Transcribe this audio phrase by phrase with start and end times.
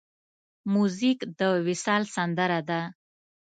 [0.73, 2.81] موزیک د وصال سندره ده.